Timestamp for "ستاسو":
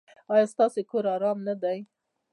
0.53-0.79